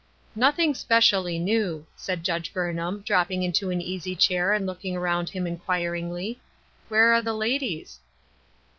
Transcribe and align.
"Nothing 0.35 0.73
specially 0.73 1.37
new," 1.37 1.85
said 1.95 2.23
Judge 2.23 2.51
Burn 2.51 2.77
ham, 2.79 3.01
dropping 3.05 3.43
into 3.43 3.69
an 3.69 3.83
easy 3.83 4.15
chair 4.15 4.51
and 4.51 4.65
looking 4.65 4.95
around 4.97 5.29
him 5.29 5.45
inquiringly." 5.45 6.39
Where 6.89 7.13
are 7.13 7.21
the 7.21 7.33
ladies 7.35 7.99